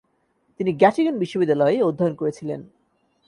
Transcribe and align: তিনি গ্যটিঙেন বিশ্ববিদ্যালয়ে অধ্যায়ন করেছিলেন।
তিনি 0.59 0.71
গ্যটিঙেন 0.73 1.15
বিশ্ববিদ্যালয়ে 1.19 1.83
অধ্যায়ন 1.83 2.15
করেছিলেন। 2.15 2.59